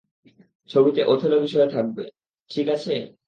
ছবিতে 0.69 1.01
ওথেলো 1.03 1.37
বিষয় 1.39 1.67
থাকবে, 1.67 2.03
ঠিক 2.51 2.67
আছে? 2.69 2.93